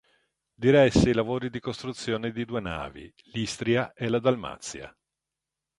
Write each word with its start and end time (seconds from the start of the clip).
Diresse 0.65 1.11
i 1.11 1.13
lavori 1.13 1.51
di 1.51 1.59
costruzione 1.59 2.31
di 2.31 2.43
due 2.43 2.59
navi 2.59 3.13
l’"Istria" 3.33 3.93
e 3.93 4.07
la 4.09 4.17
"Dalmazia". 4.17 4.91